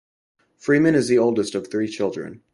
Freeman 0.57 0.95
is 0.95 1.09
the 1.09 1.19
oldest 1.19 1.53
of 1.53 1.67
three 1.67 1.87
children. 1.87 2.41